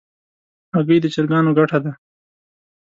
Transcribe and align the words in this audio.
هګۍ 0.73 0.97
د 1.01 1.05
چرګانو 1.13 1.51
ګټه 1.59 1.77
ده. 1.83 1.91